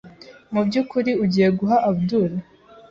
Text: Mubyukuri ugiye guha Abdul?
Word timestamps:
Mubyukuri 0.53 1.11
ugiye 1.23 1.49
guha 1.57 1.77
Abdul? 1.89 2.31